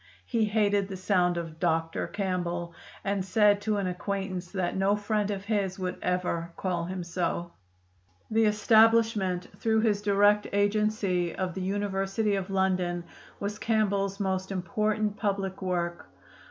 [0.25, 5.29] He hated the sound of Doctor Campbell, and said to an acquaintance that no friend
[5.29, 7.51] of his would ever call him so."
[8.31, 13.03] The establishment through his direct agency of the University of London
[13.39, 16.09] was Campbell's most important public work.